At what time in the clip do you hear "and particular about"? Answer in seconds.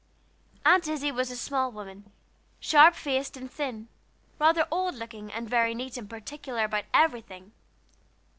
5.95-6.85